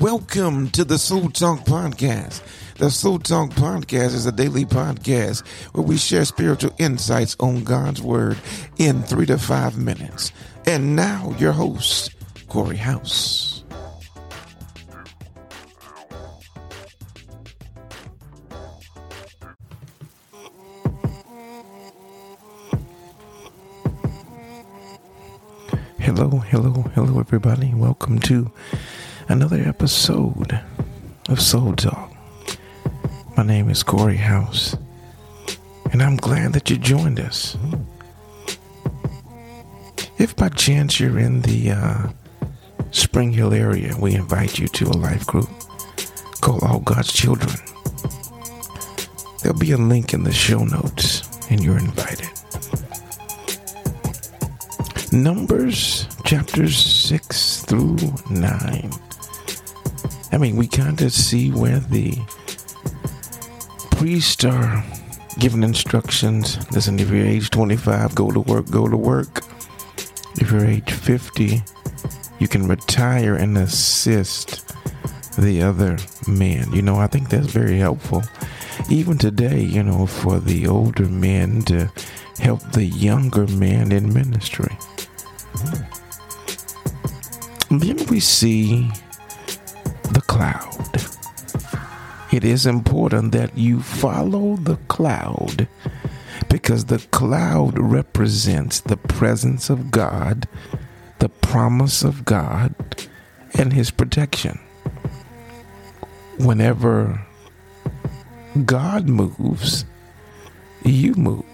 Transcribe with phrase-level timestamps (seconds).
[0.00, 2.42] Welcome to the Soul Talk Podcast.
[2.76, 8.02] The Soul Talk Podcast is a daily podcast where we share spiritual insights on God's
[8.02, 8.36] Word
[8.76, 10.32] in three to five minutes.
[10.66, 12.10] And now, your host,
[12.48, 13.62] Corey Howse.
[25.98, 27.72] Hello, hello, hello, everybody.
[27.74, 28.50] Welcome to
[29.28, 30.60] another episode
[31.28, 32.12] of Soul Talk.
[33.36, 34.76] My name is Corey Howse,
[35.92, 37.56] and I'm glad that you joined us.
[40.18, 42.08] If by chance you're in the uh,
[42.90, 45.48] Spring Hill area, we invite you to a life group
[46.40, 47.56] called All God's Children.
[49.42, 52.28] There'll be a link in the show notes, and you're invited.
[55.12, 57.96] Numbers chapters 6 through
[58.30, 58.90] 9.
[60.34, 62.18] I mean, we kind of see where the
[63.92, 64.84] priests are
[65.38, 66.58] giving instructions.
[66.72, 69.44] Listen, if you're age 25, go to work, go to work.
[70.40, 71.62] If you're age 50,
[72.40, 74.74] you can retire and assist
[75.38, 76.72] the other men.
[76.72, 78.24] You know, I think that's very helpful.
[78.90, 81.92] Even today, you know, for the older men to
[82.40, 84.76] help the younger men in ministry.
[85.52, 85.84] Mm-hmm.
[87.78, 88.90] Then we see
[90.34, 91.06] cloud.
[92.32, 95.68] It is important that you follow the cloud
[96.48, 100.48] because the cloud represents the presence of God,
[101.20, 102.74] the promise of God,
[103.54, 104.58] and His protection.
[106.38, 107.24] Whenever
[108.64, 109.84] God moves,
[110.84, 111.44] you move.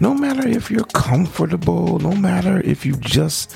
[0.00, 3.54] No matter if you're comfortable, no matter if you just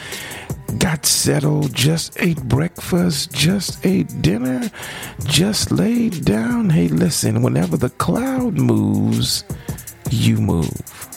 [0.76, 4.70] got settled, just ate breakfast, just ate dinner,
[5.24, 6.70] just laid down.
[6.70, 9.44] Hey, listen, whenever the cloud moves,
[10.10, 11.08] you move.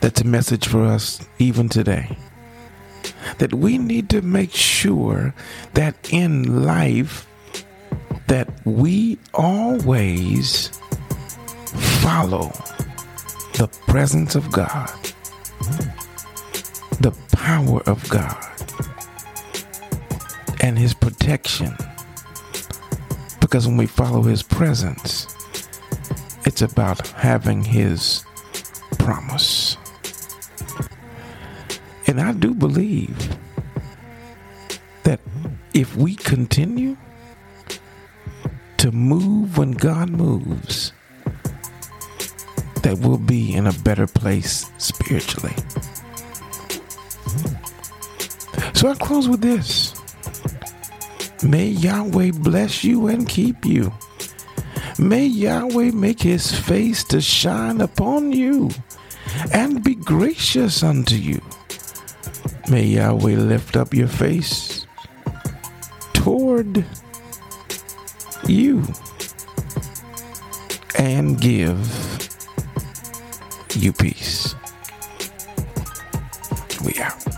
[0.00, 2.16] That's a message for us even today.
[3.38, 5.34] That we need to make sure
[5.74, 7.26] that in life
[8.28, 10.68] that we always
[12.00, 12.52] follow
[13.54, 15.09] the presence of God
[17.40, 18.36] power of God
[20.60, 21.74] and His protection.
[23.40, 25.26] Because when we follow His presence,
[26.44, 28.24] it's about having His
[28.98, 29.78] promise.
[32.06, 33.38] And I do believe
[35.04, 35.20] that
[35.72, 36.98] if we continue
[38.76, 40.92] to move when God moves,
[42.82, 45.54] that we'll be in a better place spiritually.
[48.80, 49.94] So I close with this.
[51.42, 53.92] May Yahweh bless you and keep you.
[54.98, 58.70] May Yahweh make his face to shine upon you
[59.52, 61.42] and be gracious unto you.
[62.70, 64.86] May Yahweh lift up your face
[66.14, 66.82] toward
[68.46, 68.82] you
[70.98, 71.78] and give
[73.76, 74.54] you peace.
[76.82, 77.29] We out.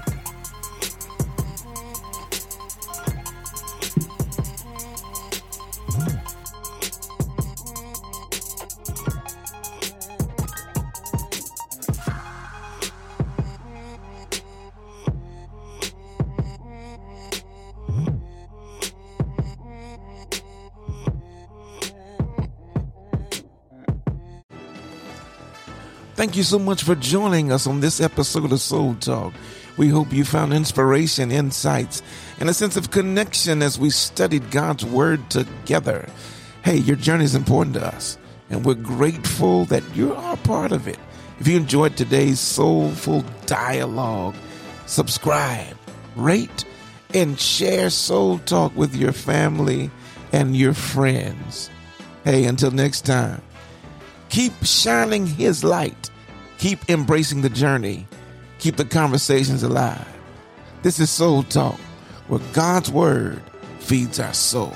[26.22, 29.34] Thank you so much for joining us on this episode of Soul Talk.
[29.76, 32.00] We hope you found inspiration, insights,
[32.38, 36.08] and a sense of connection as we studied God's Word together.
[36.62, 38.18] Hey, your journey is important to us,
[38.50, 41.00] and we're grateful that you're a part of it.
[41.40, 44.36] If you enjoyed today's soulful dialogue,
[44.86, 45.76] subscribe,
[46.14, 46.64] rate,
[47.12, 49.90] and share Soul Talk with your family
[50.30, 51.68] and your friends.
[52.22, 53.42] Hey, until next time.
[54.28, 56.11] Keep shining His light.
[56.62, 58.06] Keep embracing the journey.
[58.60, 60.06] Keep the conversations alive.
[60.82, 61.80] This is Soul Talk,
[62.28, 63.42] where God's Word
[63.80, 64.72] feeds our soul.